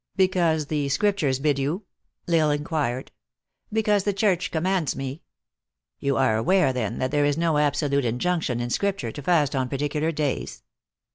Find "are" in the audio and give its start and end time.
6.17-6.37